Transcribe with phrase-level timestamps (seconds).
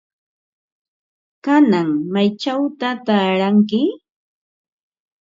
[1.45, 3.81] ¿Kanan maychawta taaranki?